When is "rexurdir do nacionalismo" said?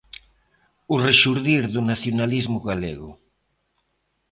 1.05-2.57